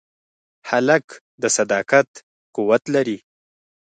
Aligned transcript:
هلک 0.69 1.05
د 1.41 1.43
صداقت 1.57 2.09
قوت 2.55 2.83
لري. 2.95 3.17